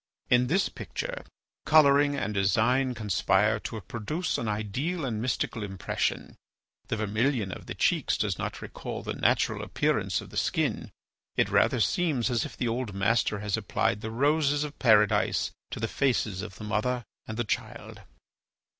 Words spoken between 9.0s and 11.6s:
the natural appearance of the skin; it